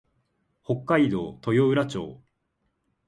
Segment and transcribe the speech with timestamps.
[0.63, 2.23] 北海道豊浦町